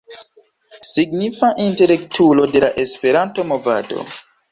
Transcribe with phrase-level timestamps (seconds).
[0.91, 4.07] Signifa intelektulo de la Esperanto-movado.